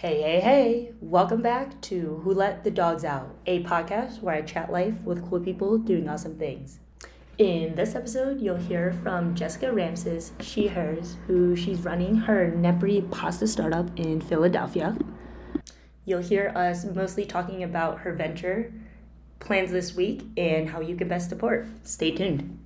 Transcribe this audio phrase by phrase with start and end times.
[0.00, 0.92] Hey, hey, hey!
[1.02, 5.28] Welcome back to Who Let the Dogs Out, a podcast where I chat life with
[5.28, 6.78] cool people doing awesome things.
[7.36, 13.10] In this episode, you'll hear from Jessica Ramses, she, hers, who she's running her Nepri
[13.10, 14.96] pasta startup in Philadelphia.
[16.06, 18.72] You'll hear us mostly talking about her venture,
[19.38, 21.66] plans this week, and how you can best support.
[21.82, 22.59] Stay tuned.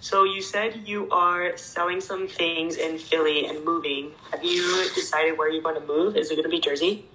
[0.00, 4.12] So you said you are selling some things in Philly and moving.
[4.30, 6.16] Have you decided where you're going to move?
[6.16, 7.06] Is it going to be Jersey?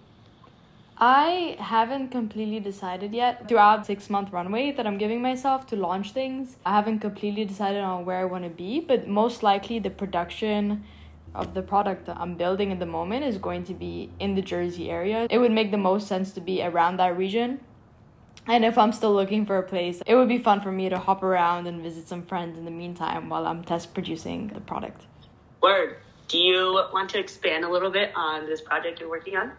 [1.01, 3.47] I haven't completely decided yet.
[3.47, 7.82] Throughout six month runway that I'm giving myself to launch things, I haven't completely decided
[7.82, 10.84] on where I want to be, but most likely the production
[11.34, 14.42] of the product that I'm building at the moment is going to be in the
[14.42, 15.28] Jersey area.
[15.29, 17.61] It would make the most sense to be around that region
[18.49, 20.97] and if I'm still looking for a place, it would be fun for me to
[20.97, 25.05] hop around and visit some friends in the meantime while I'm test producing the product.
[25.61, 25.97] Word.
[26.27, 29.51] Do you want to expand a little bit on this project you're working on?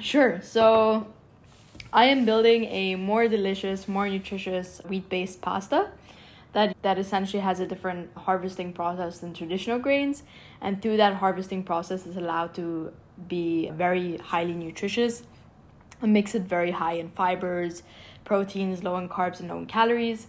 [0.00, 0.40] Sure.
[0.40, 1.08] So,
[1.92, 5.90] I am building a more delicious, more nutritious wheat based pasta
[6.52, 10.22] that, that essentially has a different harvesting process than traditional grains.
[10.60, 12.92] And through that harvesting process, is allowed to
[13.26, 15.24] be very highly nutritious
[16.06, 17.82] makes it very high in fibers,
[18.24, 20.28] proteins, low in carbs, and low in calories.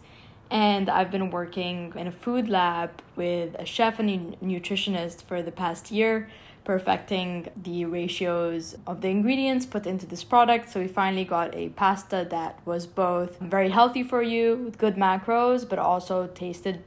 [0.49, 5.43] And I've been working in a food lab with a chef and a nutritionist for
[5.43, 6.29] the past year,
[6.63, 10.71] perfecting the ratios of the ingredients put into this product.
[10.71, 14.95] So we finally got a pasta that was both very healthy for you with good
[14.95, 16.81] macros, but also tasted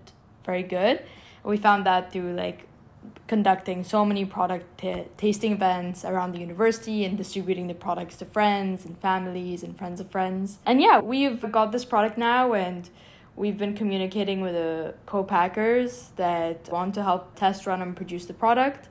[0.44, 1.04] very good.
[1.44, 2.66] We found that through like
[3.26, 8.24] conducting so many product t- tasting events around the university and distributing the products to
[8.24, 10.58] friends and families and friends of friends.
[10.66, 12.88] And yeah, we've got this product now and
[13.36, 18.34] we've been communicating with the co-packers that want to help test run and produce the
[18.34, 18.88] product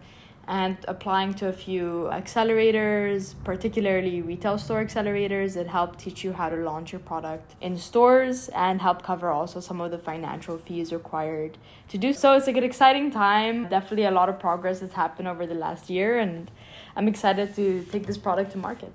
[0.52, 6.50] and applying to a few accelerators, particularly retail store accelerators that help teach you how
[6.50, 10.92] to launch your product in stores and help cover also some of the financial fees
[10.92, 12.34] required to do so.
[12.34, 13.70] It's like an exciting time.
[13.70, 16.52] Definitely a lot of progress has happened over the last year, and
[16.98, 18.92] I'm excited to take this product to market.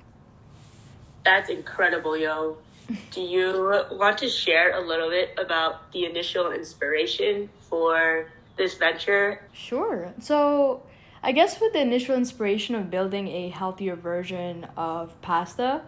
[1.25, 2.59] That's incredible, yo.
[3.13, 8.27] Do you want to share a little bit about the initial inspiration for
[8.59, 9.41] this venture?
[9.55, 10.13] Sure.
[10.21, 10.83] So,
[11.23, 15.83] I guess with the initial inspiration of building a healthier version of pasta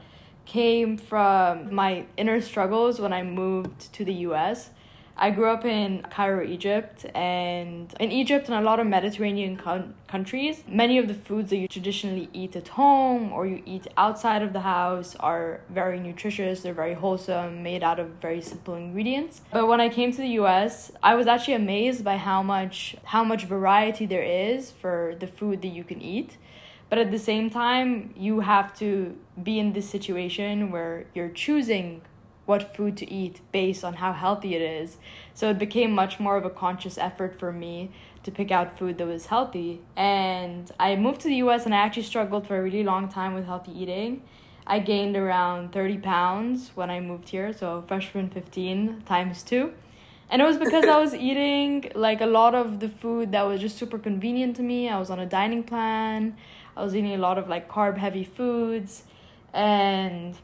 [0.47, 4.71] came from my inner struggles when I moved to the US.
[5.21, 9.95] I grew up in Cairo, Egypt, and in Egypt and a lot of Mediterranean con-
[10.07, 14.43] countries, many of the foods that you traditionally eat at home or you eat outside
[14.43, 19.41] of the house are very nutritious, they're very wholesome, made out of very simple ingredients.
[19.53, 23.25] But when I came to the US, I was actually amazed by how much how
[23.25, 26.37] much variety there is for the food that you can eat.
[26.91, 32.03] But at the same time, you have to be in this situation where you're choosing
[32.49, 34.97] what food to eat based on how healthy it is.
[35.35, 37.91] So it became much more of a conscious effort for me
[38.23, 39.83] to pick out food that was healthy.
[39.97, 43.35] And I moved to the US and I actually struggled for a really long time
[43.35, 44.23] with healthy eating.
[44.67, 49.71] I gained around 30 pounds when I moved here, so freshman 15 times 2.
[50.31, 53.61] And it was because I was eating like a lot of the food that was
[53.61, 54.89] just super convenient to me.
[54.89, 56.35] I was on a dining plan.
[56.77, 59.05] I was eating a lot of like carb heavy foods
[59.53, 60.35] and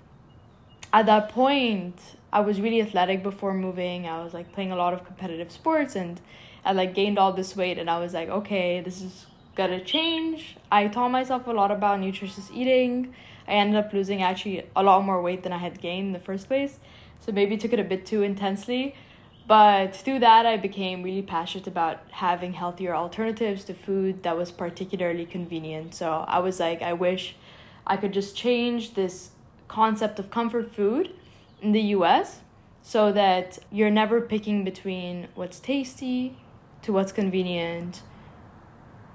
[0.94, 1.99] at that point
[2.32, 4.06] i was really athletic before moving.
[4.06, 6.21] I was like playing a lot of competitive sports and
[6.65, 10.56] i like gained all this weight and i was like okay this is gonna change.
[10.78, 13.15] I taught myself a lot about nutritious eating.
[13.47, 16.25] I ended up losing actually a lot more weight than i had gained in the
[16.31, 16.78] first place
[17.21, 18.94] so maybe took it a bit too intensely.
[19.47, 24.50] But through that i became really passionate about having healthier alternatives to food that was
[24.53, 25.94] particularly convenient.
[26.00, 27.34] So i was like i wish
[27.84, 29.31] i could just change this
[29.69, 31.10] concept of comfort food
[31.60, 32.41] in the US
[32.82, 36.36] so that you're never picking between what's tasty
[36.82, 38.02] to what's convenient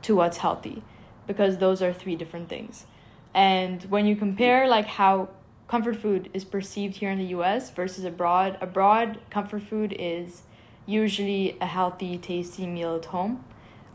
[0.01, 0.81] to what's healthy
[1.27, 2.87] because those are three different things.
[3.34, 5.29] And when you compare like how
[5.67, 10.41] comfort food is perceived here in the US versus abroad, abroad comfort food is
[10.87, 13.45] usually a healthy, tasty meal at home.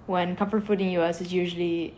[0.06, 1.96] When comfort food in US is usually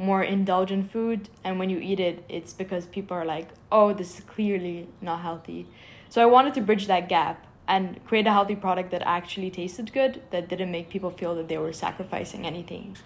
[0.00, 4.18] more indulgent food and when you eat it it's because people are like oh this
[4.18, 5.66] is clearly not healthy.
[6.08, 9.92] So i wanted to bridge that gap and create a healthy product that actually tasted
[9.92, 12.96] good that didn't make people feel that they were sacrificing anything.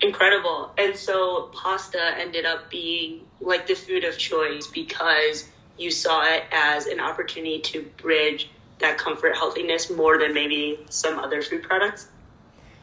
[0.00, 0.72] Incredible.
[0.78, 6.44] And so pasta ended up being like the food of choice because you saw it
[6.52, 12.08] as an opportunity to bridge that comfort healthiness more than maybe some other food products.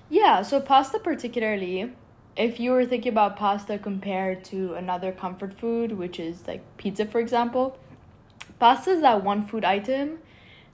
[0.09, 1.91] Yeah so pasta particularly
[2.35, 7.05] if you were thinking about pasta compared to another comfort food, which is like pizza,
[7.05, 7.77] for example,
[8.59, 10.19] pasta is that one food item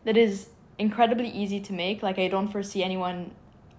[0.05, 2.03] that is incredibly easy to make.
[2.03, 3.31] Like, I don't foresee anyone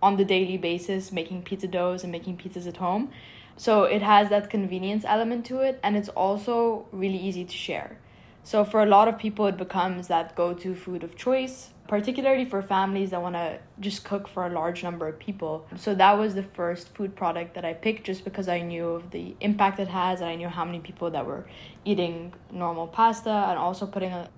[0.02, 3.10] on the daily basis making pizza doughs and making pizzas at home.
[3.56, 7.98] So, it has that convenience element to it, and it's also really easy to share.
[8.44, 12.44] So, for a lot of people, it becomes that go to food of choice particularly
[12.44, 15.66] for families that want to just cook for a large number of people.
[15.76, 19.10] So that was the first food product that I picked just because I knew of
[19.10, 21.46] the impact it has and I knew how many people that were
[21.86, 24.28] eating normal pasta and also putting a,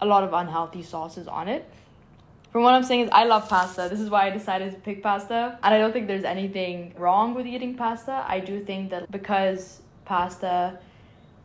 [0.00, 1.70] a lot of unhealthy sauces on it.
[2.50, 3.86] From what I'm saying is I love pasta.
[3.88, 5.58] This is why I decided to pick pasta.
[5.62, 8.24] And I don't think there's anything wrong with eating pasta.
[8.26, 10.80] I do think that because pasta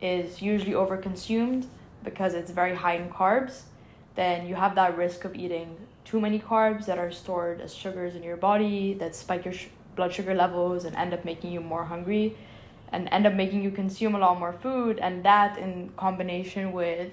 [0.00, 1.66] is usually overconsumed
[2.02, 3.62] because it's very high in carbs,
[4.14, 8.14] then you have that risk of eating too many carbs that are stored as sugars
[8.14, 11.60] in your body that spike your sh- blood sugar levels and end up making you
[11.60, 12.36] more hungry
[12.92, 17.10] and end up making you consume a lot more food and that in combination with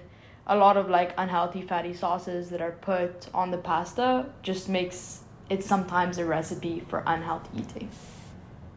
[0.47, 5.21] a lot of like unhealthy fatty sauces that are put on the pasta just makes
[5.49, 7.89] it sometimes a recipe for unhealthy eating.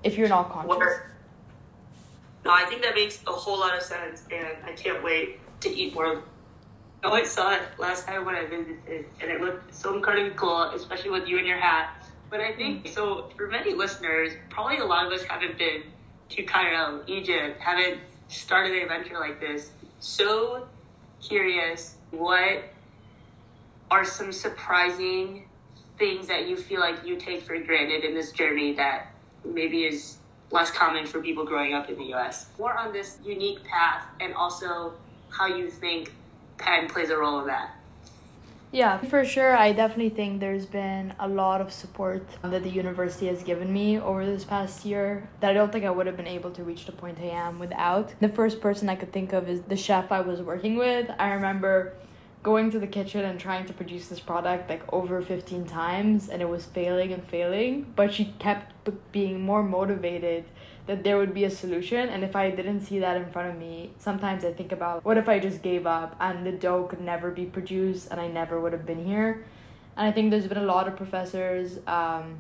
[0.04, 1.00] If you're not conscious.
[2.44, 5.70] No i think that makes a whole lot of sense and i can't wait to
[5.70, 6.22] eat more
[7.04, 10.70] Oh, I saw it last time when I visited, and it looked so incredibly cool,
[10.70, 11.90] especially with you and your hat.
[12.30, 13.28] But I think so.
[13.36, 15.82] For many listeners, probably a lot of us haven't been
[16.28, 19.72] to Cairo, Egypt, haven't started an adventure like this.
[19.98, 20.68] So
[21.20, 22.72] curious, what
[23.90, 25.48] are some surprising
[25.98, 29.08] things that you feel like you take for granted in this journey that
[29.44, 30.18] maybe is
[30.52, 32.46] less common for people growing up in the US?
[32.60, 34.94] More on this unique path, and also
[35.30, 36.12] how you think
[36.62, 37.76] Penn plays a role in that.
[38.70, 39.54] Yeah, for sure.
[39.54, 43.98] I definitely think there's been a lot of support that the university has given me
[43.98, 46.86] over this past year that I don't think I would have been able to reach
[46.86, 48.14] the point I am without.
[48.20, 51.10] The first person I could think of is the chef I was working with.
[51.18, 51.92] I remember
[52.42, 56.40] going to the kitchen and trying to produce this product like over 15 times and
[56.40, 58.72] it was failing and failing, but she kept
[59.12, 60.44] being more motivated
[60.86, 62.08] that there would be a solution.
[62.08, 65.16] And if I didn't see that in front of me, sometimes I think about what
[65.16, 68.60] if I just gave up and the dough could never be produced and I never
[68.60, 69.44] would have been here.
[69.96, 72.38] And I think there's been a lot of professors um,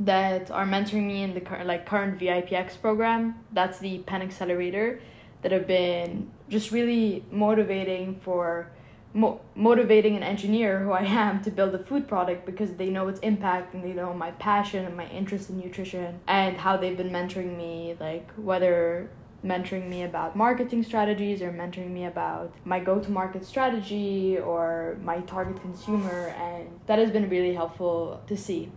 [0.00, 3.36] that are mentoring me in the current like current VIPX program.
[3.52, 5.00] That's the Penn Accelerator
[5.42, 8.70] that have been just really motivating for
[9.16, 13.08] mo- motivating an engineer who I am to build a food product because they know
[13.08, 16.96] its impact and they know my passion and my interest in nutrition and how they've
[16.96, 19.08] been mentoring me, like whether
[19.44, 24.98] mentoring me about marketing strategies or mentoring me about my go to market strategy or
[25.02, 26.34] my target consumer.
[26.38, 28.70] And that has been really helpful to see.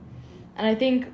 [0.56, 1.08] And I think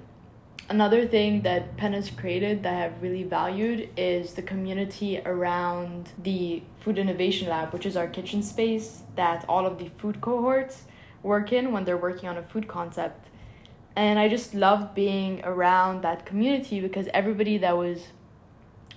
[0.70, 6.10] another thing that Penn has created that I have really valued is the community around
[6.22, 10.84] the Food Innovation Lab, which is our kitchen space that all of the food cohorts
[11.22, 13.28] work in when they're working on a food concept.
[13.96, 18.08] And I just loved being around that community because everybody that was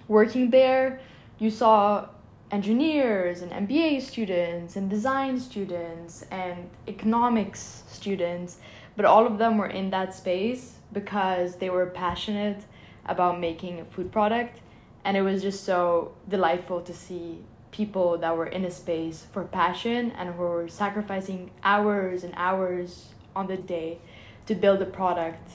[0.08, 1.00] working there,
[1.38, 2.08] you saw
[2.50, 8.56] engineers and MBA students and design students and economics students,
[8.96, 12.64] but all of them were in that space because they were passionate
[13.06, 14.60] about making a food product
[15.04, 17.38] and it was just so delightful to see
[17.70, 23.06] people that were in a space for passion and who were sacrificing hours and hours
[23.36, 23.98] on the day
[24.46, 25.50] to build a product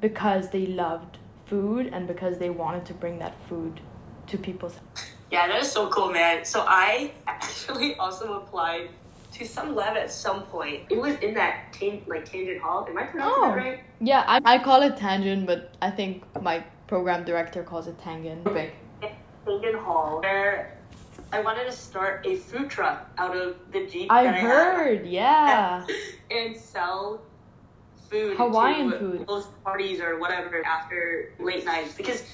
[0.00, 3.80] because they loved food and because they wanted to bring that food
[4.26, 4.78] to people's
[5.30, 6.44] yeah that is so cool man.
[6.44, 8.90] So i actually also applied
[9.38, 10.82] to some lab at some point.
[10.90, 12.86] It was in that tan- like tangent hall.
[12.88, 13.48] Am I pronouncing oh.
[13.48, 13.80] that right?
[14.00, 18.44] Yeah, I, I call it tangent, but I think my program director calls it tangent.
[18.44, 20.78] Tangent hall, where
[21.32, 24.10] I wanted to start a food truck out of the Jeep.
[24.10, 25.86] I heard, yeah.
[26.30, 27.22] and sell
[28.10, 32.24] food, Hawaiian food, those parties or whatever after late nights because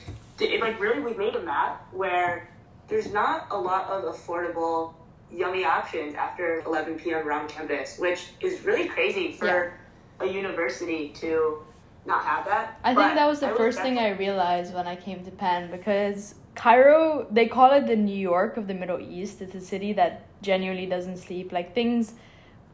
[0.40, 2.48] it like really we made a map where
[2.88, 4.94] there's not a lot of affordable
[5.32, 7.26] yummy options after 11 p.m.
[7.26, 9.74] around campus, which is really crazy for
[10.20, 10.26] yeah.
[10.26, 11.62] a university to
[12.06, 12.78] not have that.
[12.84, 15.70] I think that was the I first thing I realized when I came to Penn
[15.70, 19.40] because Cairo, they call it the New York of the Middle East.
[19.40, 21.50] It's a city that genuinely doesn't sleep.
[21.50, 22.14] Like things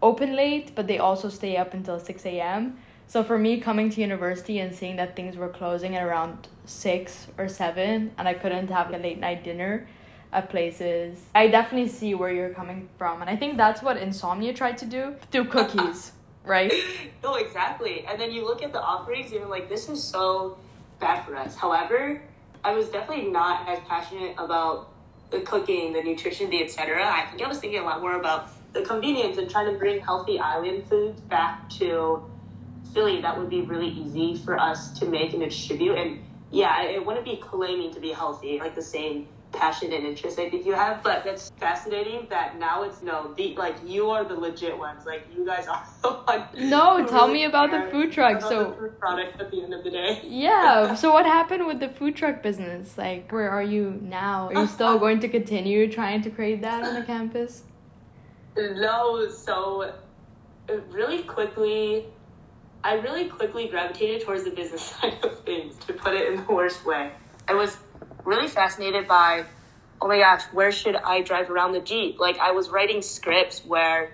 [0.03, 2.79] open late, but they also stay up until 6 a.m.
[3.07, 7.27] So for me, coming to university and seeing that things were closing at around 6
[7.39, 9.89] or 7 and I couldn't have a late night dinner
[10.33, 11.19] at places.
[11.35, 14.87] I definitely see where you're coming from, and I think that's what Insomnia tried to
[14.87, 16.13] do through cookies,
[16.45, 16.73] right?
[17.23, 18.05] no, exactly.
[18.07, 20.59] And then you look at the offerings, you're like, this is so
[21.01, 21.57] bad for us.
[21.57, 22.23] However,
[22.63, 24.93] I was definitely not as passionate about
[25.31, 27.05] the cooking, the nutrition, the etc.
[27.05, 30.01] I think I was thinking a lot more about the convenience and trying to bring
[30.01, 32.23] healthy island foods back to
[32.93, 33.21] Philly.
[33.21, 35.95] That would be really easy for us to make and distribute.
[35.95, 36.21] And
[36.51, 40.49] yeah, it wouldn't be claiming to be healthy, like the same passion and interest I
[40.49, 41.03] think you have.
[41.03, 45.07] But that's fascinating that now it's no, the like you are the legit ones.
[45.07, 46.71] Like you guys are the ones.
[46.71, 48.41] No, tell really me about the food truck.
[48.41, 50.21] So food product at the end of the day.
[50.25, 50.95] Yeah.
[51.03, 52.97] so what happened with the food truck business?
[52.97, 54.49] Like where are you now?
[54.49, 57.65] Are you still going to continue trying to create that on the campus?
[58.57, 59.93] No, so
[60.69, 62.07] uh, really quickly
[62.83, 66.53] I really quickly gravitated towards the business side of things, to put it in the
[66.53, 67.13] worst way.
[67.49, 67.77] I was
[68.25, 69.45] really fascinated by,
[70.01, 72.19] oh my gosh, where should I drive around the Jeep?
[72.19, 74.11] Like, I was writing scripts where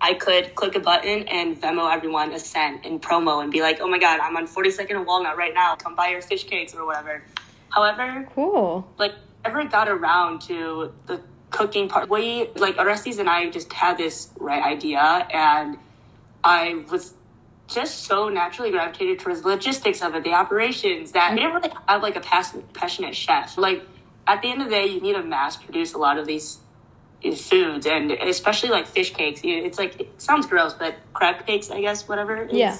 [0.00, 3.80] I could click a button and Venmo everyone a cent in promo and be like,
[3.80, 5.76] oh my god, I'm on 42nd and Walnut right now.
[5.76, 7.22] Come buy your fish cakes or whatever.
[7.68, 8.88] However, cool.
[8.98, 9.12] Like,
[9.44, 11.20] never got around to the
[11.50, 12.08] cooking part.
[12.08, 15.76] We, like, Orestes and I just had this right idea and
[16.42, 17.14] I was
[17.72, 21.72] just so naturally gravitated towards the logistics of it, the operations, that we didn't really
[21.88, 23.56] have like a passionate chef.
[23.56, 23.82] Like
[24.26, 26.58] at the end of the day, you need to mass produce a lot of these
[27.36, 29.40] foods, and especially like fish cakes.
[29.44, 32.48] It's like it sounds gross, but crab cakes, I guess, whatever.
[32.50, 32.78] Yeah.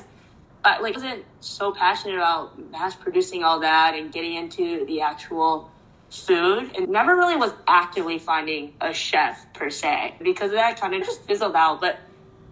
[0.62, 5.00] Uh, like, I wasn't so passionate about mass producing all that and getting into the
[5.00, 5.70] actual
[6.10, 11.02] food and never really was actively finding a chef per se because that kind of
[11.02, 11.80] just fizzled out.
[11.80, 11.98] But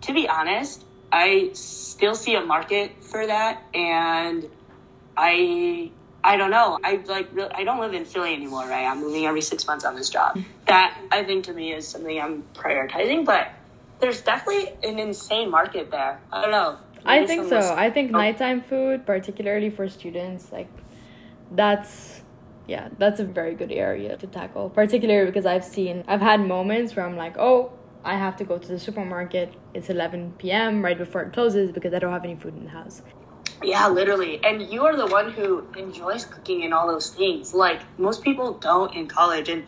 [0.03, 4.49] to be honest, I still see a market for that, and
[5.17, 5.91] I
[6.23, 6.79] I don't know.
[6.85, 8.87] I like I don't live in Philly anymore, right?
[8.87, 10.39] I'm moving every six months on this job.
[10.67, 13.51] That I think to me is something I'm prioritizing, but
[14.01, 16.21] there's definitely an insane market there.
[16.33, 16.77] I don't know.
[16.97, 17.75] Maybe I think so.
[17.75, 18.19] I think oh.
[18.19, 20.69] nighttime food, particularly for students, like
[21.53, 22.21] that's
[22.67, 24.71] yeah, that's a very good area to tackle.
[24.71, 27.73] Particularly because I've seen I've had moments where I'm like, oh,
[28.05, 29.61] I have to go to the supermarket.
[29.75, 30.83] It's 11 p.m.
[30.85, 33.03] right before it closes because I don't have any food in the house.
[33.63, 34.43] Yeah, literally.
[34.45, 37.53] And you are the one who enjoys cooking and all those things.
[37.53, 39.65] Like most people don't in college and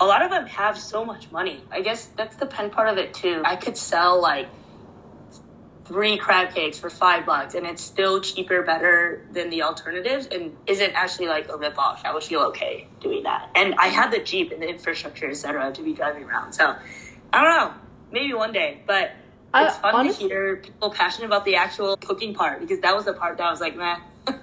[0.00, 1.60] a lot of them have so much money.
[1.70, 3.42] I guess that's the Penn part of it too.
[3.44, 4.48] I could sell like
[5.84, 10.52] three crab cakes for five bucks and it's still cheaper, better than the alternatives and
[10.66, 12.02] isn't actually like a rip off.
[12.04, 13.48] I would feel okay doing that.
[13.54, 16.52] And I had the Jeep and the infrastructure, etc., to be driving around.
[16.52, 16.76] So
[17.32, 17.74] I don't know.
[18.10, 19.12] Maybe one day, but
[19.54, 23.04] it's fun honestly, to hear people passionate about the actual cooking part because that was
[23.04, 24.00] the part that I was like, man.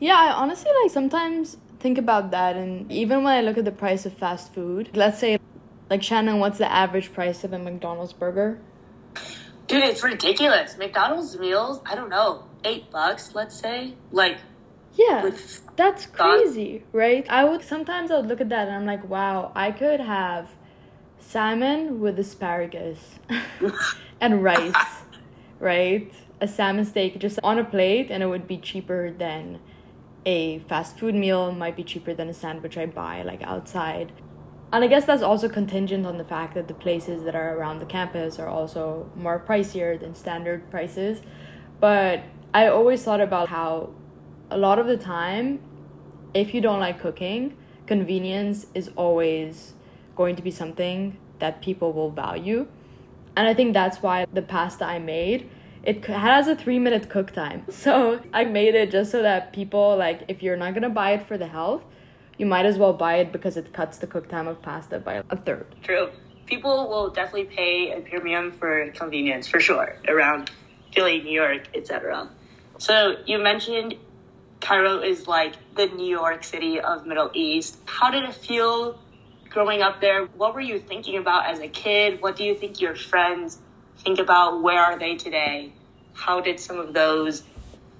[0.00, 3.72] yeah, I honestly like sometimes think about that, and even when I look at the
[3.72, 5.38] price of fast food, let's say,
[5.90, 8.60] like Shannon, what's the average price of a McDonald's burger?
[9.66, 10.78] Dude, it's ridiculous.
[10.78, 14.38] McDonald's meals, I don't know, eight bucks, let's say, like.
[14.94, 15.30] Yeah,
[15.76, 17.26] that's crazy, right?
[17.28, 20.48] I would sometimes I would look at that and I'm like, wow, I could have
[21.26, 23.18] salmon with asparagus
[24.20, 24.74] and rice,
[25.58, 26.12] right?
[26.40, 29.58] A salmon steak just on a plate, and it would be cheaper than
[30.24, 34.12] a fast food meal, might be cheaper than a sandwich I buy like outside.
[34.72, 37.78] And I guess that's also contingent on the fact that the places that are around
[37.78, 41.22] the campus are also more pricier than standard prices.
[41.78, 43.90] But I always thought about how
[44.50, 45.60] a lot of the time,
[46.34, 47.56] if you don't like cooking,
[47.86, 49.75] convenience is always
[50.16, 52.66] going to be something that people will value.
[53.36, 55.48] And I think that's why the pasta I made,
[55.82, 57.64] it has a three minute cook time.
[57.70, 61.26] So I made it just so that people, like, if you're not gonna buy it
[61.26, 61.84] for the health,
[62.38, 65.22] you might as well buy it because it cuts the cook time of pasta by
[65.30, 65.66] a third.
[65.82, 66.10] True.
[66.46, 70.50] People will definitely pay a premium for convenience for sure around
[70.94, 72.30] Philly, New York, etc.
[72.78, 73.96] So you mentioned
[74.60, 77.78] Cairo is like the New York City of Middle East.
[77.86, 78.98] How did it feel
[79.56, 82.20] growing up there, what were you thinking about as a kid?
[82.20, 83.58] What do you think your friends
[84.00, 84.62] think about?
[84.62, 85.72] Where are they today?
[86.12, 87.42] How did some of those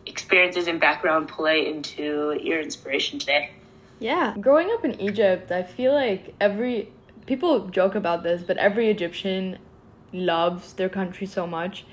[0.04, 3.52] experiences and background play into your inspiration today?
[4.00, 6.92] Yeah, growing up in Egypt, I feel like every
[7.24, 9.56] people joke about this, but every Egyptian
[10.12, 11.86] loves their country so much.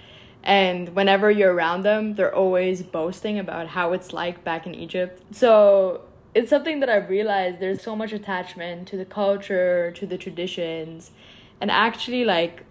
[0.44, 5.22] And whenever you're around them, they're always boasting about how it's like back in Egypt.
[5.32, 6.02] So
[6.36, 11.12] it's something that I've realized there's so much attachment to the culture, to the traditions.
[11.62, 12.64] And actually, like,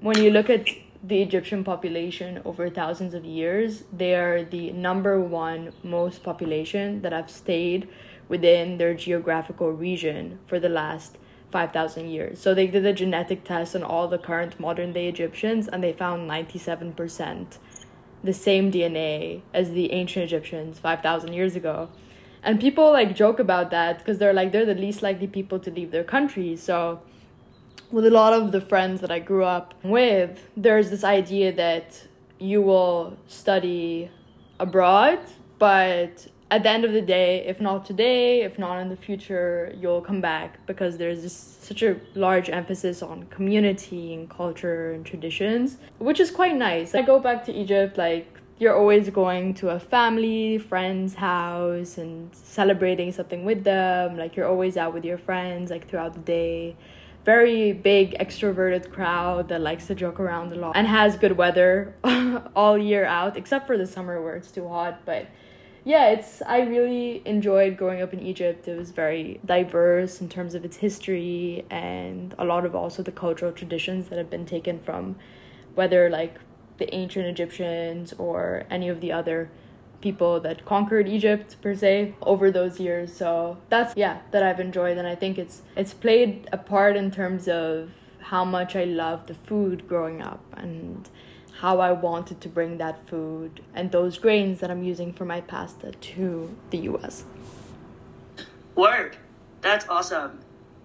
[0.00, 0.66] when you look at
[1.02, 7.12] the Egyptian population over thousands of years, they are the number one most population that
[7.12, 7.88] have stayed
[8.28, 11.18] within their geographical region for the last
[11.50, 12.40] 5,000 years.
[12.40, 15.92] So they did a genetic test on all the current modern day Egyptians and they
[15.92, 17.58] found 97%
[18.22, 21.88] the same DNA as the ancient Egyptians 5,000 years ago.
[22.42, 25.70] And people like joke about that because they're like, they're the least likely people to
[25.70, 26.56] leave their country.
[26.56, 27.00] So,
[27.90, 32.06] with a lot of the friends that I grew up with, there's this idea that
[32.38, 34.10] you will study
[34.60, 35.20] abroad,
[35.58, 39.74] but at the end of the day, if not today, if not in the future,
[39.78, 45.78] you'll come back because there's such a large emphasis on community and culture and traditions,
[45.98, 46.94] which is quite nice.
[46.94, 52.34] I go back to Egypt, like, you're always going to a family, friend's house and
[52.34, 54.16] celebrating something with them.
[54.16, 56.76] Like, you're always out with your friends, like, throughout the day.
[57.24, 61.94] Very big, extroverted crowd that likes to joke around a lot and has good weather
[62.56, 65.02] all year out, except for the summer where it's too hot.
[65.04, 65.26] But
[65.84, 68.66] yeah, it's I really enjoyed growing up in Egypt.
[68.66, 73.12] It was very diverse in terms of its history and a lot of also the
[73.12, 75.16] cultural traditions that have been taken from
[75.74, 76.34] whether like
[76.78, 79.50] the ancient Egyptians or any of the other
[80.00, 83.12] people that conquered Egypt per se over those years.
[83.14, 87.10] So that's yeah, that I've enjoyed and I think it's it's played a part in
[87.10, 91.08] terms of how much I love the food growing up and
[91.60, 95.40] how I wanted to bring that food and those grains that I'm using for my
[95.40, 97.24] pasta to the US.
[98.76, 99.16] Word.
[99.60, 100.38] That's awesome.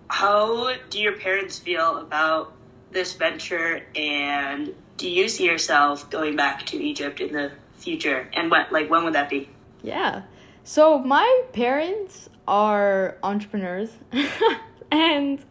[0.07, 2.53] How do your parents feel about
[2.91, 4.73] this venture and
[5.03, 8.29] do you see yourself going back to Egypt in the future?
[8.31, 9.50] And what like when would that be?
[9.81, 10.22] Yeah.
[10.63, 13.89] So my parents are entrepreneurs
[14.91, 15.43] and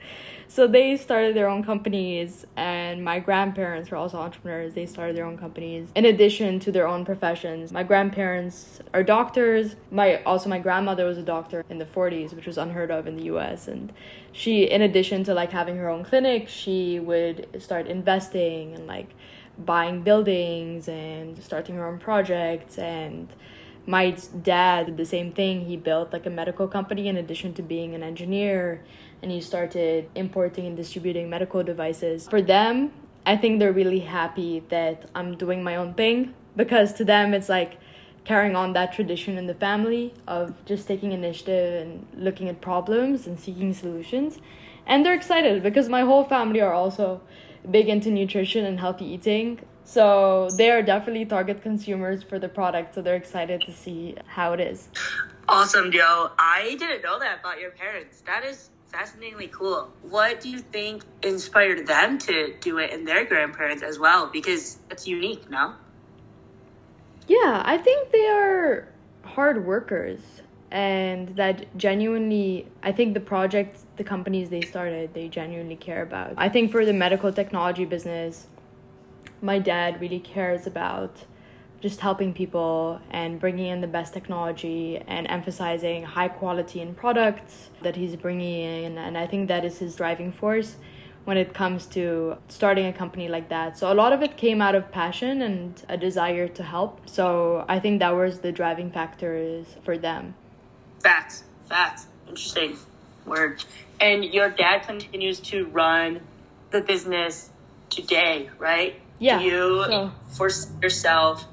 [0.49, 5.25] so they started their own companies and my grandparents were also entrepreneurs they started their
[5.25, 10.59] own companies in addition to their own professions my grandparents are doctors my also my
[10.59, 13.91] grandmother was a doctor in the 40s which was unheard of in the us and
[14.33, 19.09] she in addition to like having her own clinic she would start investing and like
[19.59, 23.29] buying buildings and starting her own projects and
[23.87, 24.11] my
[24.43, 27.95] dad did the same thing he built like a medical company in addition to being
[27.95, 28.83] an engineer
[29.23, 32.29] and he started importing and distributing medical devices.
[32.29, 32.93] For them,
[33.25, 37.49] I think they're really happy that I'm doing my own thing because to them it's
[37.49, 37.79] like
[38.25, 43.27] carrying on that tradition in the family of just taking initiative and looking at problems
[43.27, 44.39] and seeking solutions.
[44.87, 47.21] And they're excited because my whole family are also
[47.71, 49.61] big into nutrition and healthy eating.
[49.85, 52.95] So they are definitely target consumers for the product.
[52.95, 54.89] So they're excited to see how it is.
[55.49, 56.31] Awesome, Joe.
[56.39, 58.23] I didn't know that about your parents.
[58.27, 59.91] That is fascinatingly cool.
[60.03, 64.29] What do you think inspired them to do it and their grandparents as well?
[64.33, 65.75] Because it's unique, no?
[67.27, 68.89] Yeah, I think they are
[69.25, 70.42] hard workers
[70.73, 76.33] and that genuinely I think the project the companies they started they genuinely care about.
[76.39, 78.47] I think for the medical technology business
[79.43, 81.25] my dad really cares about
[81.83, 87.71] just helping people and bringing in the best technology and emphasizing high quality in products
[87.83, 88.99] that he's bringing in.
[88.99, 90.77] And I think that is his driving force
[91.25, 93.77] when it comes to starting a company like that.
[93.77, 97.09] So a lot of it came out of passion and a desire to help.
[97.09, 100.35] So I think that was the driving factors for them.
[101.03, 102.07] Facts, facts.
[102.29, 102.77] Interesting
[103.27, 103.65] word.
[104.01, 106.21] And your dad continues to run
[106.71, 107.51] the business
[107.91, 109.01] today, right?
[109.19, 109.39] Yeah.
[109.39, 110.13] Do you so.
[110.29, 111.47] force yourself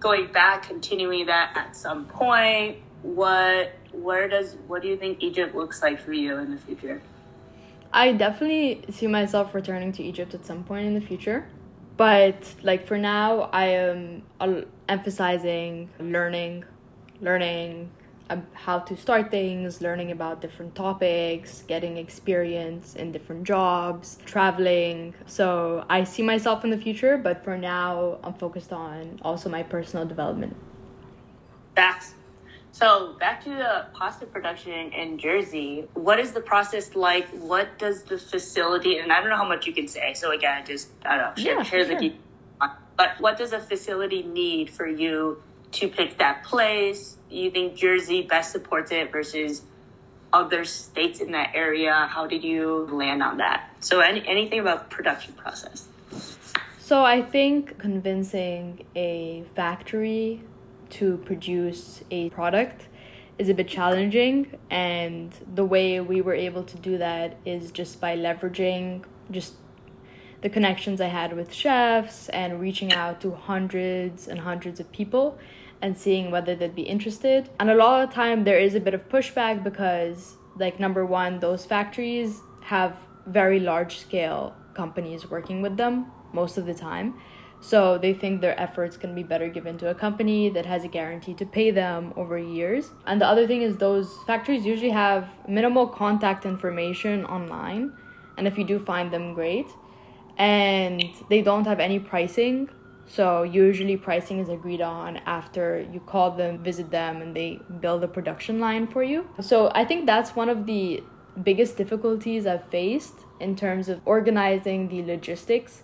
[0.00, 2.78] going back, continuing that at some point?
[3.02, 7.00] What where does what do you think Egypt looks like for you in the future?
[7.92, 11.46] I definitely see myself returning to Egypt at some point in the future.
[11.96, 16.64] But like for now, I am uh, emphasizing learning,
[17.20, 17.90] learning
[18.54, 25.14] how to start things, learning about different topics, getting experience in different jobs, traveling.
[25.26, 29.62] So I see myself in the future, but for now, I'm focused on also my
[29.62, 30.56] personal development.
[31.74, 32.14] That's
[32.72, 35.86] so back to the pasta production in Jersey.
[35.94, 37.28] What is the process like?
[37.28, 40.12] What does the facility and I don't know how much you can say.
[40.14, 41.98] So again, just I don't know, share, yeah, share sure.
[42.00, 42.14] the.
[42.96, 45.42] But what does a facility need for you
[45.74, 47.16] to pick that place?
[47.30, 49.62] Do You think Jersey best supports it versus
[50.32, 52.08] other states in that area?
[52.10, 53.70] How did you land on that?
[53.80, 55.88] So, any, anything about production process?
[56.78, 60.42] So, I think convincing a factory
[60.90, 62.88] to produce a product
[63.38, 68.00] is a bit challenging, and the way we were able to do that is just
[68.00, 69.54] by leveraging just
[70.44, 75.38] the connections I had with chefs and reaching out to hundreds and hundreds of people
[75.84, 77.50] and seeing whether they'd be interested.
[77.60, 81.04] And a lot of the time there is a bit of pushback because like number
[81.04, 87.20] one, those factories have very large scale companies working with them most of the time.
[87.60, 90.88] So they think their efforts can be better given to a company that has a
[90.88, 92.90] guarantee to pay them over years.
[93.06, 97.92] And the other thing is, those factories usually have minimal contact information online.
[98.38, 99.66] And if you do find them, great.
[100.38, 102.70] And they don't have any pricing.
[103.06, 108.02] So usually pricing is agreed on after you call them, visit them, and they build
[108.02, 109.28] a production line for you.
[109.40, 111.02] So I think that's one of the
[111.42, 115.82] biggest difficulties I've faced in terms of organizing the logistics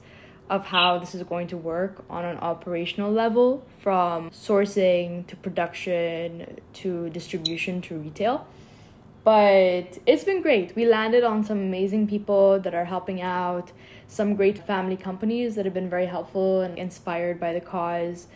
[0.49, 6.59] of how this is going to work on an operational level from sourcing to production
[6.73, 8.47] to distribution to retail.
[9.23, 10.75] But it's been great.
[10.75, 13.71] We landed on some amazing people that are helping out,
[14.09, 18.29] some great family companies that have been very helpful and inspired by the cause.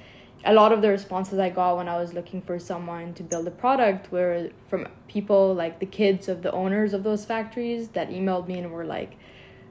[0.44, 3.48] A lot of the responses I got when I was looking for someone to build
[3.48, 8.10] a product were from people like the kids of the owners of those factories that
[8.10, 9.16] emailed me and were like,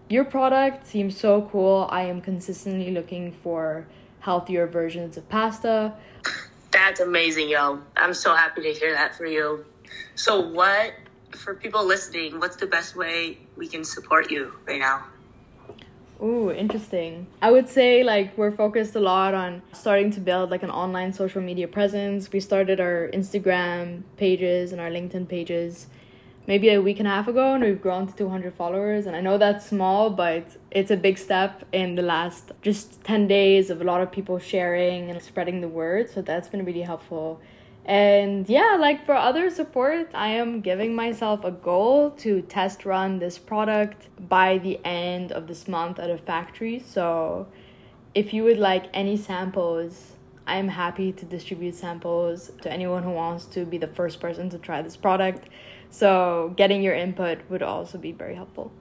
[0.10, 1.88] your product seems so cool.
[1.92, 3.86] I am consistently looking for
[4.20, 5.94] healthier versions of pasta.
[6.72, 7.82] That's amazing, yo.
[7.96, 9.64] I'm so happy to hear that for you.
[10.16, 10.94] So, what,
[11.32, 15.06] for people listening, what's the best way we can support you right now?
[16.22, 17.28] Ooh, interesting.
[17.42, 21.12] I would say like we're focused a lot on starting to build like an online
[21.12, 22.32] social media presence.
[22.32, 25.88] We started our Instagram pages and our LinkedIn pages
[26.46, 29.22] maybe a week and a half ago and we've grown to 200 followers and i
[29.22, 33.80] know that's small but it's a big step in the last just 10 days of
[33.80, 37.40] a lot of people sharing and spreading the word so that's been really helpful
[37.86, 43.20] and yeah like for other support i am giving myself a goal to test run
[43.20, 47.46] this product by the end of this month at a factory so
[48.16, 50.14] if you would like any samples
[50.46, 54.50] I am happy to distribute samples to anyone who wants to be the first person
[54.50, 55.48] to try this product.
[55.90, 58.72] So getting your input would also be very helpful.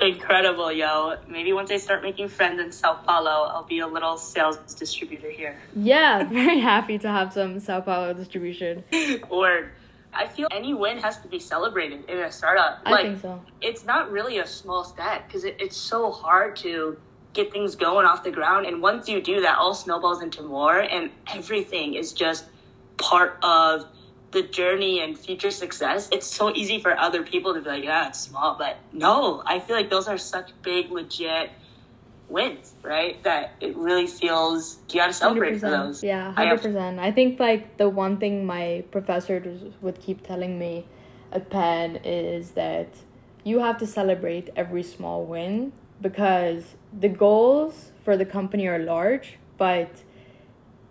[0.00, 1.16] Incredible, yo.
[1.26, 5.30] Maybe once I start making friends in Sao Paulo, I'll be a little sales distributor
[5.30, 5.60] here.
[5.74, 8.84] Yeah, very happy to have some Sao Paulo distribution.
[9.28, 9.72] or
[10.12, 12.80] I feel any win has to be celebrated in a startup.
[12.84, 13.42] I like, think so.
[13.60, 16.96] It's not really a small step because it, it's so hard to
[17.32, 18.66] get things going off the ground.
[18.66, 22.46] And once you do that, all snowballs into more, and everything is just
[22.98, 23.86] part of
[24.30, 28.08] the journey and future success, it's so easy for other people to be like, yeah,
[28.08, 28.56] it's small.
[28.58, 31.50] But no, I feel like those are such big, legit
[32.28, 33.22] wins, right?
[33.24, 35.60] That it really feels you gotta celebrate 100%.
[35.60, 36.04] for those.
[36.04, 36.98] Yeah, hundred percent.
[36.98, 39.42] I think like the one thing my professor
[39.80, 40.86] would keep telling me
[41.32, 42.88] at Penn is that
[43.44, 49.38] you have to celebrate every small win because the goals for the company are large,
[49.56, 49.90] but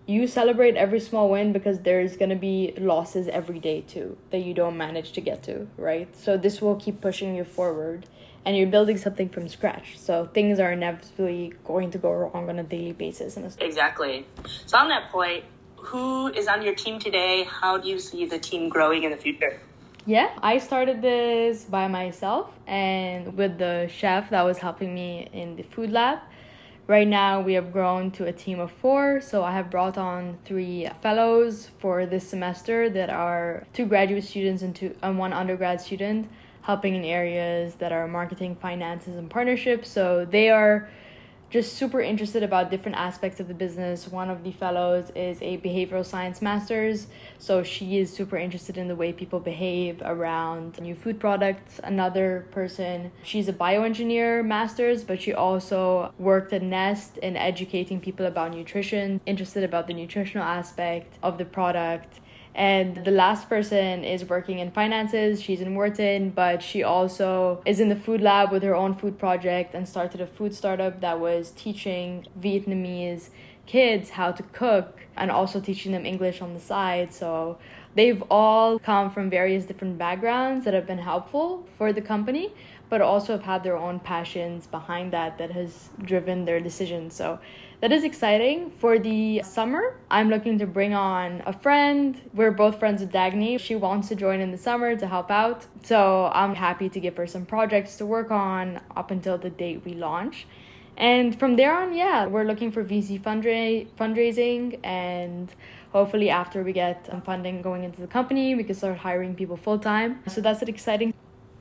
[0.08, 4.40] you celebrate every small win because there's going to be losses every day too that
[4.40, 6.08] you don't manage to get to, right?
[6.16, 8.08] So this will keep pushing you forward
[8.46, 10.00] and you're building something from scratch.
[10.00, 13.38] So things are inevitably going to go wrong on a daily basis.
[13.60, 14.26] Exactly.
[14.66, 15.44] So on that point,
[15.76, 17.44] who is on your team today?
[17.44, 19.60] How do you see the team growing in the future?
[20.06, 25.58] Yeah, I started this by myself and with the chef that was helping me in
[25.58, 26.20] the food lab.
[26.88, 30.38] Right now, we have grown to a team of four, so I have brought on
[30.46, 35.82] three fellows for this semester that are two graduate students and, two, and one undergrad
[35.82, 36.30] student,
[36.62, 39.90] helping in areas that are marketing, finances, and partnerships.
[39.90, 40.90] So they are
[41.50, 44.08] just super interested about different aspects of the business.
[44.08, 47.08] One of the fellows is a behavioral science master's,
[47.40, 51.80] so she is super interested in the way people behave around new food products.
[51.84, 58.26] Another person, she's a bioengineer master's, but she also worked at Nest in educating people
[58.26, 62.20] about nutrition, interested about the nutritional aspect of the product
[62.58, 65.40] and the last person is working in finances.
[65.40, 69.20] She's in Wharton, but she also is in the food lab with her own food
[69.20, 73.30] project and started a food startup that was teaching Vietnamese
[73.68, 77.14] kids how to cook and also teaching them English on the side.
[77.14, 77.60] So
[77.94, 82.52] they've all come from various different backgrounds that have been helpful for the company,
[82.90, 87.14] but also have had their own passions behind that that has driven their decisions.
[87.14, 87.40] So
[87.82, 88.72] that is exciting.
[88.72, 92.20] For the summer, I'm looking to bring on a friend.
[92.34, 93.60] We're both friends with Dagny.
[93.60, 95.68] She wants to join in the summer to help out.
[95.84, 99.84] So I'm happy to give her some projects to work on up until the date
[99.86, 100.48] we launch.
[100.98, 105.54] And from there on, yeah, we're looking for VC fundra- fundraising and
[105.92, 109.58] hopefully after we get some funding going into the company, we can start hiring people
[109.58, 110.24] full time.
[110.28, 111.14] So that's an exciting.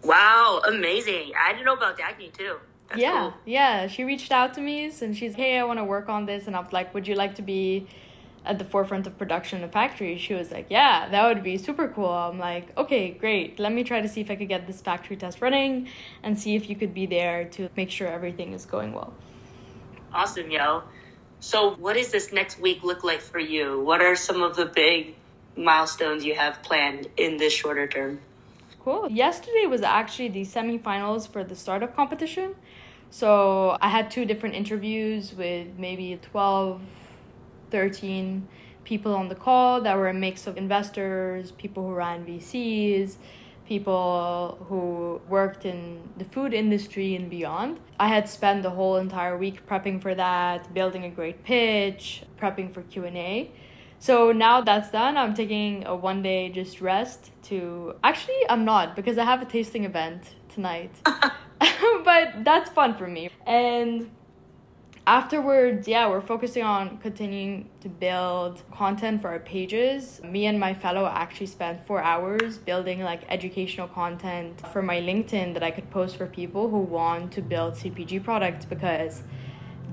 [0.06, 1.32] Wow, amazing.
[1.36, 2.56] I didn't know about Dagny too.
[2.88, 3.34] That's yeah, cool.
[3.44, 3.86] yeah.
[3.88, 6.46] She reached out to me and she's, hey, I want to work on this.
[6.46, 7.88] And I was like, would you like to be
[8.44, 10.16] at the forefront of production in a factory?
[10.18, 12.08] She was like, yeah, that would be super cool.
[12.08, 13.58] I'm like, okay, great.
[13.58, 15.88] Let me try to see if I could get this factory test running
[16.22, 19.12] and see if you could be there to make sure everything is going well.
[20.12, 20.84] Awesome, yo.
[21.40, 23.80] So, what does this next week look like for you?
[23.82, 25.16] What are some of the big
[25.56, 28.20] milestones you have planned in this shorter term?
[28.87, 29.11] Cool.
[29.11, 32.55] Yesterday was actually the semifinals for the startup competition.
[33.11, 36.81] So I had two different interviews with maybe 12,
[37.72, 38.46] 13
[38.85, 43.16] people on the call that were a mix of investors, people who ran VCs,
[43.66, 47.81] people who worked in the food industry and beyond.
[47.99, 52.72] I had spent the whole entire week prepping for that, building a great pitch, prepping
[52.72, 53.51] for Q&A.
[53.98, 58.94] So now that's done, I'm taking a one day just rest to actually I'm not
[58.94, 60.92] because I have a tasting event tonight.
[62.04, 63.30] but that's fun for me.
[63.46, 64.11] And
[65.06, 70.20] afterwards, yeah, we're focusing on continuing to build content for our pages.
[70.22, 75.54] Me and my fellow actually spent four hours building like educational content for my LinkedIn
[75.54, 79.22] that I could post for people who want to build CPG products because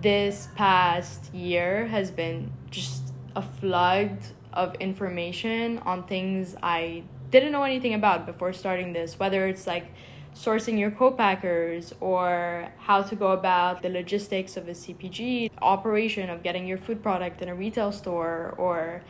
[0.01, 3.02] this past year has been just
[3.35, 4.17] a flood
[4.53, 9.87] of information on things I didn't know anything about before starting this, whether it's like
[10.35, 16.43] sourcing your co-packers or how to go about the logistics of a CPG operation of
[16.43, 19.03] getting your food product in a retail store or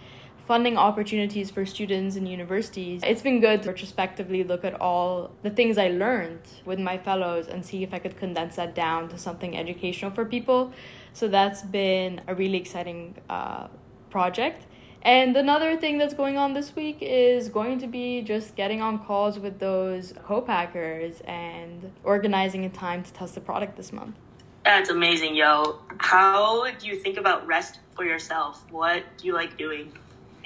[0.47, 3.01] funding opportunities for students in universities.
[3.05, 7.47] It's been good to retrospectively look at all the things I learned with my fellows
[7.47, 10.73] and see if I could condense that down to something educational for people.
[11.13, 13.67] So that's been a really exciting uh,
[14.13, 14.62] project.
[15.02, 18.99] And another thing that's going on this week is going to be just getting on
[19.06, 24.15] calls with those co-packers and organizing a time to test the product this month.
[24.63, 25.80] That's amazing, yo.
[25.97, 28.63] How do you think about rest for yourself?
[28.71, 29.91] What do you like doing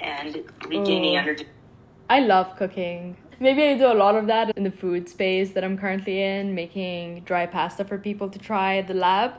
[0.00, 1.24] and regaining Ooh.
[1.24, 1.46] energy?
[2.10, 3.16] I love cooking.
[3.38, 6.56] Maybe I do a lot of that in the food space that I'm currently in,
[6.56, 9.34] making dry pasta for people to try at the lab.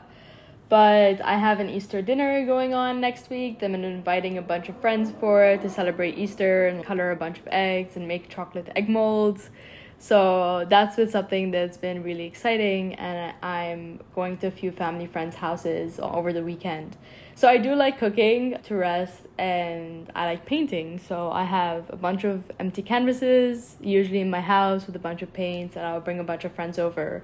[0.70, 3.60] But I have an Easter dinner going on next week.
[3.60, 7.40] I'm inviting a bunch of friends for it to celebrate Easter and color a bunch
[7.40, 9.50] of eggs and make chocolate egg molds.
[9.98, 15.06] So that's been something that's been really exciting, and I'm going to a few family
[15.06, 16.96] friends' houses over the weekend.
[17.34, 21.00] So I do like cooking to rest, and I like painting.
[21.00, 25.20] So I have a bunch of empty canvases, usually in my house, with a bunch
[25.20, 27.22] of paints, and I'll bring a bunch of friends over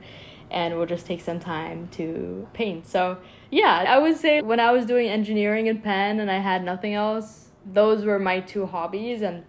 [0.50, 2.87] and we'll just take some time to paint.
[2.87, 3.18] So,
[3.50, 6.94] yeah, I would say when I was doing engineering in Penn and I had nothing
[6.94, 9.44] else, those were my two hobbies and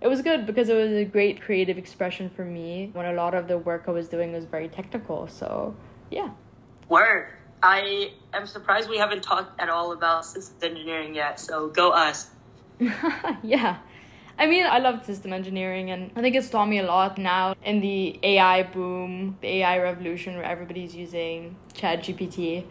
[0.00, 3.34] it was good because it was a great creative expression for me when a lot
[3.34, 5.26] of the work I was doing was very technical.
[5.26, 5.74] So,
[6.10, 6.30] yeah.
[6.88, 7.32] Word.
[7.62, 12.30] I am surprised we haven't talked at all about systems engineering yet, so go us.
[13.42, 13.78] yeah.
[14.40, 17.56] I mean, I love system engineering, and I think it's taught me a lot now
[17.64, 22.64] in the AI boom, the AI revolution where everybody's using ChatGPT.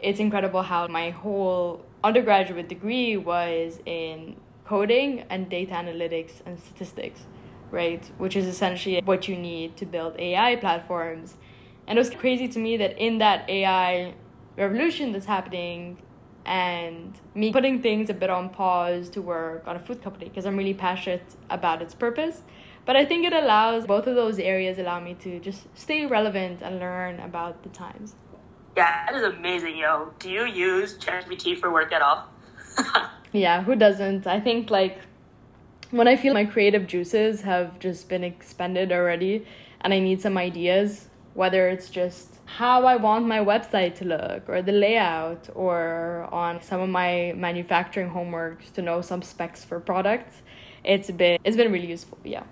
[0.00, 7.20] It's incredible how my whole undergraduate degree was in coding and data analytics and statistics,
[7.70, 8.04] right?
[8.18, 11.36] Which is essentially what you need to build AI platforms.
[11.86, 14.14] And it was crazy to me that in that AI
[14.56, 15.98] revolution that's happening,
[16.44, 20.44] and me putting things a bit on pause to work on a food company because
[20.44, 22.42] I'm really passionate about its purpose.
[22.84, 26.62] But I think it allows both of those areas allow me to just stay relevant
[26.62, 28.16] and learn about the times.
[28.76, 30.12] Yeah, that is amazing, yo.
[30.18, 32.26] Do you use ChatGPT for work at all?
[33.32, 34.26] yeah, who doesn't?
[34.26, 34.98] I think like
[35.90, 39.46] when I feel my creative juices have just been expended already
[39.82, 44.46] and I need some ideas, whether it's just how I want my website to look
[44.46, 49.80] or the layout or on some of my manufacturing homeworks to know some specs for
[49.80, 50.42] products.
[50.84, 52.44] It's been it's been really useful, yeah.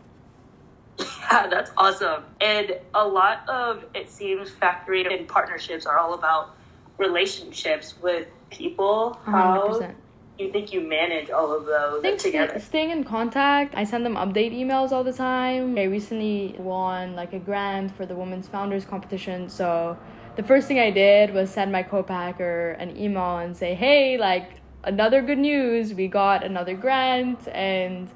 [0.99, 2.25] Yeah, that's awesome.
[2.41, 6.57] And a lot of it seems factory and partnerships are all about
[6.97, 9.19] relationships with people.
[9.25, 9.95] How 100%
[10.41, 12.53] you think you manage all of those I together?
[12.53, 13.75] St- staying in contact.
[13.77, 15.79] I send them update emails all the time.
[15.79, 19.99] I recently won like a grant for the Women's Founders competition, so
[20.37, 24.61] the first thing I did was send my co-packer an email and say, "Hey, like
[24.85, 28.09] another good news, we got another grant." And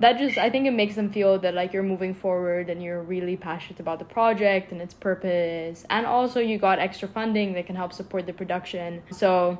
[0.00, 3.02] that just I think it makes them feel that like you're moving forward and you're
[3.02, 5.84] really passionate about the project and its purpose.
[5.90, 9.02] And also you got extra funding that can help support the production.
[9.10, 9.58] So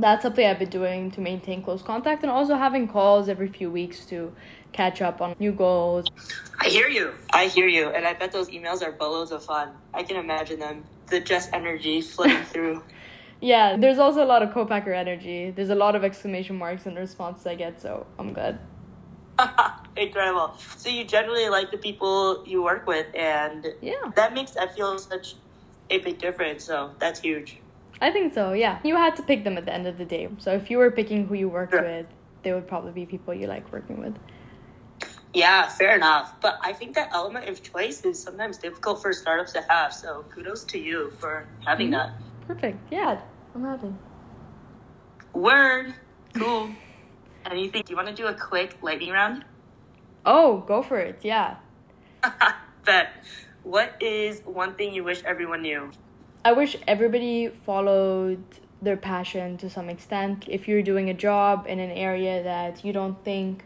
[0.00, 3.70] that's something I've been doing to maintain close contact and also having calls every few
[3.70, 4.32] weeks to
[4.72, 6.06] catch up on new goals.
[6.60, 7.14] I hear you.
[7.32, 7.88] I hear you.
[7.90, 9.70] And I bet those emails are bolos of fun.
[9.94, 10.84] I can imagine them.
[11.06, 12.82] The just energy flowing through.
[13.40, 15.50] Yeah, there's also a lot of co-packer energy.
[15.50, 18.58] There's a lot of exclamation marks in the responses I get, so I'm good.
[19.96, 20.54] Incredible.
[20.76, 23.94] So you generally like the people you work with and yeah.
[24.16, 25.36] that makes I feel such
[25.90, 26.64] a big difference.
[26.64, 27.58] So that's huge.
[28.00, 28.78] I think so, yeah.
[28.84, 30.28] You had to pick them at the end of the day.
[30.38, 31.82] So if you were picking who you worked Sure.
[31.82, 32.06] with,
[32.42, 34.14] they would probably be people you like working with.
[35.34, 36.40] Yeah, fair enough.
[36.40, 39.92] But I think that element of choice is sometimes difficult for startups to have.
[39.92, 42.12] So kudos to you for having mm-hmm.
[42.12, 42.46] that.
[42.46, 42.78] Perfect.
[42.90, 43.20] Yeah,
[43.54, 43.92] I'm happy.
[45.34, 45.94] Word.
[46.34, 46.70] Cool.
[47.44, 47.56] Anything?
[47.56, 49.44] Do you think you want to do a quick lightning round?
[50.24, 51.20] Oh, go for it.
[51.22, 51.56] Yeah.
[52.84, 53.08] Bet.
[53.62, 55.90] What is one thing you wish everyone knew?
[56.44, 58.42] I wish everybody followed
[58.80, 60.44] their passion to some extent.
[60.46, 63.64] If you're doing a job in an area that you don't think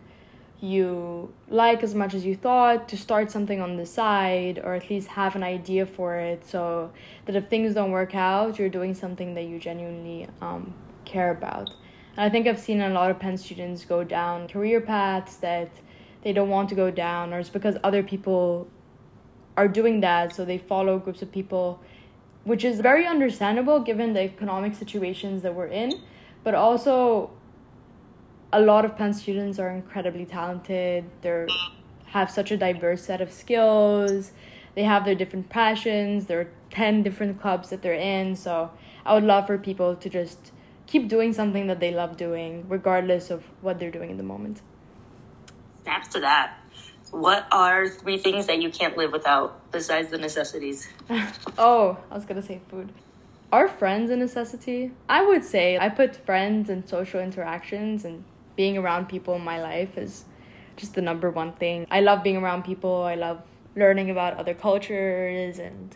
[0.60, 4.88] you like as much as you thought, to start something on the side or at
[4.88, 6.90] least have an idea for it so
[7.26, 10.72] that if things don't work out, you're doing something that you genuinely um,
[11.04, 11.68] care about.
[12.16, 15.70] And I think I've seen a lot of Penn students go down career paths that
[16.22, 18.68] they don't want to go down, or it's because other people
[19.56, 21.80] are doing that, so they follow groups of people
[22.44, 26.00] which is very understandable given the economic situations that we're in,
[26.44, 27.30] but also
[28.52, 31.04] a lot of Penn students are incredibly talented.
[31.22, 31.46] They
[32.06, 34.32] have such a diverse set of skills.
[34.74, 36.26] They have their different passions.
[36.26, 38.36] There are 10 different clubs that they're in.
[38.36, 38.70] So
[39.06, 40.52] I would love for people to just
[40.86, 44.60] keep doing something that they love doing, regardless of what they're doing in the moment.
[45.84, 46.58] Snaps to that.
[47.12, 50.88] What are three things that you can't live without besides the necessities?
[51.58, 52.90] oh, I was gonna say food.
[53.52, 54.92] Are friends a necessity?
[55.10, 58.24] I would say I put friends and social interactions and
[58.56, 60.24] being around people in my life is
[60.76, 61.86] just the number one thing.
[61.90, 63.02] I love being around people.
[63.02, 63.42] I love
[63.76, 65.94] learning about other cultures and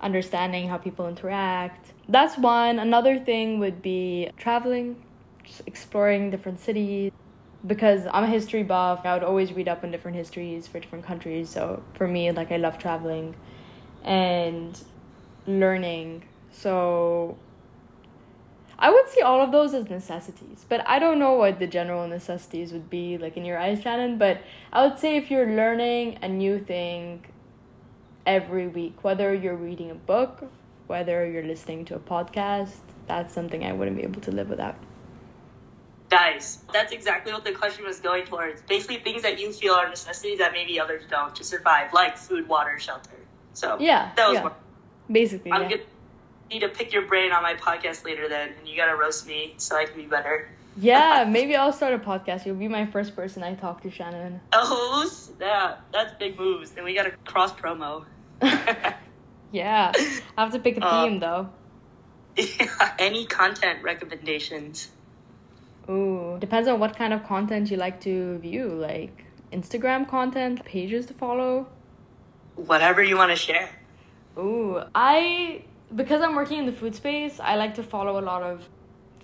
[0.00, 1.92] understanding how people interact.
[2.08, 2.78] That's one.
[2.78, 5.02] Another thing would be traveling,
[5.42, 7.10] just exploring different cities.
[7.64, 11.04] Because I'm a history buff, I would always read up on different histories for different
[11.04, 11.48] countries.
[11.48, 13.36] So for me, like I love traveling
[14.02, 14.78] and
[15.46, 16.24] learning.
[16.50, 17.38] So
[18.78, 22.08] I would see all of those as necessities, but I don't know what the general
[22.08, 24.18] necessities would be like in your eyes, Shannon.
[24.18, 27.24] But I would say if you're learning a new thing
[28.26, 30.50] every week, whether you're reading a book,
[30.88, 34.74] whether you're listening to a podcast, that's something I wouldn't be able to live without.
[36.12, 36.58] Nice.
[36.72, 38.62] That's exactly what the question was going towards.
[38.62, 42.46] Basically, things that you feel are necessities that maybe others don't to survive, like food,
[42.48, 43.10] water, shelter.
[43.54, 44.48] So Yeah, that was yeah.
[45.10, 45.68] Basically, I'm yeah.
[45.70, 45.82] gonna
[46.50, 49.54] need to pick your brain on my podcast later then, and you gotta roast me
[49.56, 50.48] so I can be better.
[50.76, 52.46] yeah, maybe I'll start a podcast.
[52.46, 54.40] You'll be my first person I talk to, Shannon.
[54.52, 55.84] Oh, snap.
[55.92, 56.70] That's big moves.
[56.72, 58.04] Then we gotta cross promo.
[59.50, 61.50] Yeah, I have to pick a Uh, theme though.
[62.36, 64.88] Yeah, Any content recommendations?
[65.88, 71.06] Ooh, depends on what kind of content you like to view, like Instagram content, pages
[71.06, 71.66] to follow.
[72.56, 73.68] Whatever you want to share.
[74.38, 75.64] Ooh, I
[75.94, 78.68] because I'm working in the food space, I like to follow a lot of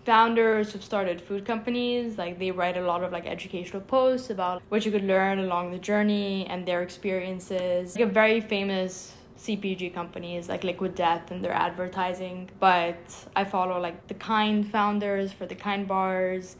[0.04, 2.18] founders who've started food companies.
[2.18, 5.70] Like they write a lot of like educational posts about what you could learn along
[5.70, 7.94] the journey and their experiences.
[7.94, 12.50] Like a very famous CPG companies like Liquid Death and their advertising.
[12.58, 12.98] But
[13.36, 16.56] I follow like the Kind founders for the Kind bars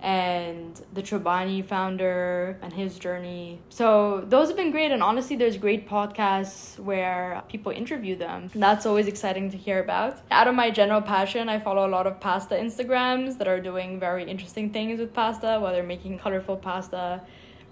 [0.00, 3.58] and the Chobani founder and his journey.
[3.70, 8.50] So those have been great and honestly there's great podcasts where people interview them.
[8.54, 10.18] That's always exciting to hear about.
[10.30, 13.98] Out of my general passion, I follow a lot of pasta Instagrams that are doing
[13.98, 17.22] very interesting things with pasta, whether making colorful pasta,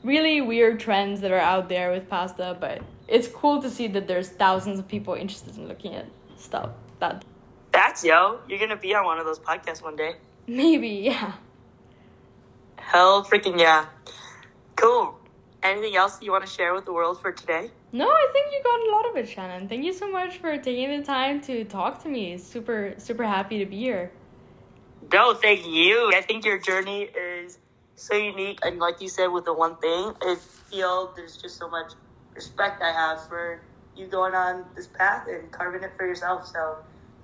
[0.04, 4.06] really weird trends that are out there with pasta, but it's cool to see that
[4.06, 7.24] there's thousands of people interested in looking at stuff that
[7.72, 8.40] That's yo.
[8.48, 10.14] You're gonna be on one of those podcasts one day.
[10.46, 11.32] maybe, yeah.
[12.76, 13.86] Hell freaking yeah.
[14.76, 15.18] Cool.
[15.62, 17.70] Anything else you want to share with the world for today?
[17.92, 19.66] No, I think you got a lot of it, Shannon.
[19.68, 22.36] Thank you so much for taking the time to talk to me.
[22.36, 24.12] Super, super happy to be here.
[25.12, 26.12] No, thank you.
[26.14, 27.58] I think your journey is
[27.96, 30.36] so unique, and like you said, with the one thing, I
[30.70, 31.92] feel there's just so much
[32.34, 33.62] respect I have for
[33.96, 36.46] you going on this path and carving it for yourself.
[36.46, 36.76] So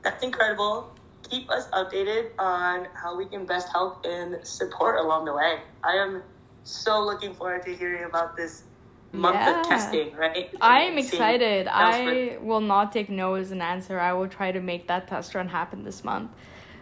[0.02, 0.94] that's incredible.
[1.28, 5.59] Keep us updated on how we can best help and support along the way.
[5.83, 6.23] I am
[6.64, 8.64] so looking forward to hearing about this
[9.12, 9.62] month Yeah.
[9.62, 10.50] of testing, right?
[10.60, 11.66] I am excited.
[11.68, 13.98] I will not take no as an answer.
[13.98, 16.31] I will try to make that test run happen this month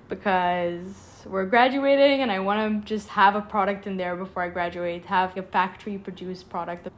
[0.09, 4.49] because we're graduating and I want to just have a product in there before I
[4.49, 6.89] graduate, have a factory produced product.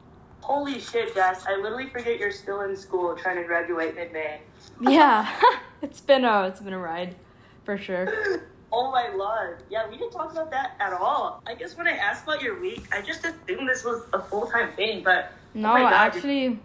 [0.41, 1.45] Holy shit, Jess!
[1.47, 4.41] I literally forget you're still in school trying to graduate mid May.
[4.81, 5.29] Yeah,
[5.81, 7.15] it's been a it's been a ride
[7.63, 8.41] for sure.
[8.73, 9.63] Oh my lord.
[9.69, 11.43] Yeah, we didn't talk about that at all.
[11.45, 14.47] I guess when I asked about your week, I just assumed this was a full
[14.47, 16.57] time thing, but oh No, oh God, actually,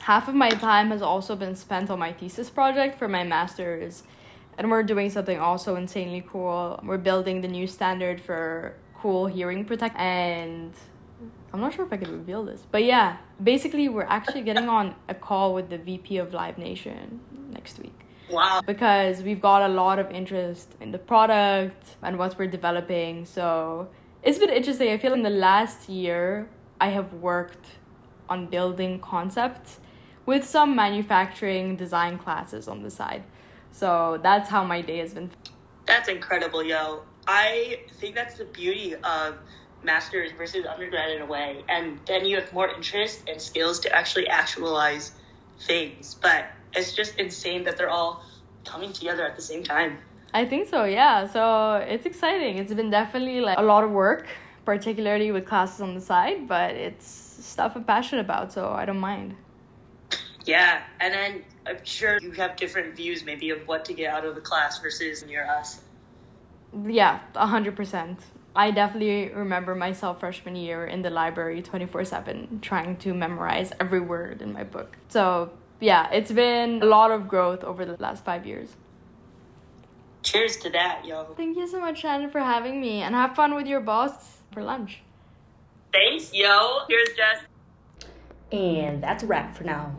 [0.00, 4.04] half of my time has also been spent on my thesis project for my master's
[4.58, 6.78] And we're doing something also insanely cool.
[6.82, 10.00] We're building the new standard for cool hearing protection.
[10.00, 10.74] And
[11.52, 14.94] I'm not sure if I can reveal this, but yeah, basically, we're actually getting on
[15.08, 17.20] a call with the VP of Live Nation
[17.50, 17.98] next week.
[18.30, 18.60] Wow.
[18.64, 23.24] Because we've got a lot of interest in the product and what we're developing.
[23.24, 23.88] So
[24.22, 24.92] it's been interesting.
[24.92, 26.48] I feel in the last year,
[26.80, 27.66] I have worked
[28.28, 29.80] on building concepts
[30.26, 33.24] with some manufacturing design classes on the side.
[33.72, 35.30] So that's how my day has been.
[35.86, 37.02] That's incredible, yo.
[37.26, 39.38] I think that's the beauty of
[39.82, 41.64] master's versus undergrad in a way.
[41.68, 45.12] And then you have more interest and skills to actually actualize
[45.60, 46.16] things.
[46.20, 48.24] But it's just insane that they're all
[48.64, 49.98] coming together at the same time.
[50.32, 51.26] I think so, yeah.
[51.26, 52.58] So it's exciting.
[52.58, 54.28] It's been definitely like a lot of work,
[54.64, 59.00] particularly with classes on the side, but it's stuff I'm passionate about, so I don't
[59.00, 59.34] mind.
[60.44, 64.24] Yeah, and then I'm sure you have different views maybe of what to get out
[64.24, 65.80] of the class versus near us.
[66.86, 68.16] Yeah, 100%.
[68.54, 74.00] I definitely remember myself freshman year in the library 24 7 trying to memorize every
[74.00, 74.96] word in my book.
[75.08, 78.74] So, yeah, it's been a lot of growth over the last five years.
[80.22, 81.24] Cheers to that, yo.
[81.36, 84.12] Thank you so much, Shannon, for having me and have fun with your boss
[84.52, 85.00] for lunch.
[85.92, 86.80] Thanks, yo.
[86.88, 87.44] Here's Jess.
[88.52, 89.96] And that's a wrap for now.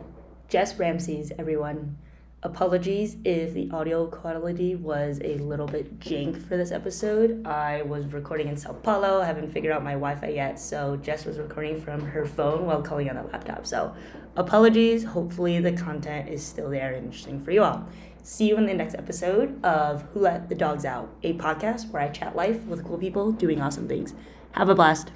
[0.52, 1.96] Jess Ramses, everyone.
[2.42, 7.46] Apologies if the audio quality was a little bit jank for this episode.
[7.46, 10.98] I was recording in Sao Paulo, I haven't figured out my Wi Fi yet, so
[10.98, 13.64] Jess was recording from her phone while calling on the laptop.
[13.64, 13.94] So,
[14.36, 15.04] apologies.
[15.04, 17.88] Hopefully, the content is still there and interesting for you all.
[18.22, 22.02] See you in the next episode of Who Let the Dogs Out, a podcast where
[22.02, 24.12] I chat life with cool people doing awesome things.
[24.50, 25.12] Have a blast.